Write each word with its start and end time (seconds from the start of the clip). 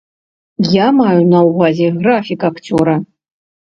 Я 0.75 0.87
маю 1.01 1.21
на 1.35 1.39
ўвазе 1.49 1.93
графік 1.99 2.39
акцёра. 2.53 2.95